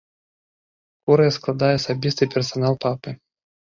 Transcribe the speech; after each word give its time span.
Курыя 1.03 1.35
складае 1.37 1.71
асабісты 1.79 2.23
персанал 2.37 2.73
папы. 2.87 3.09